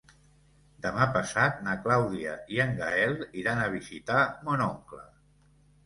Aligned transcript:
Demà 0.85 1.07
passat 1.17 1.59
na 1.67 1.75
Clàudia 1.85 2.35
i 2.57 2.63
en 2.65 2.75
Gaël 2.83 3.17
iran 3.45 3.65
a 3.65 3.71
visitar 3.79 4.21
mon 4.49 4.69
oncle. 4.73 5.09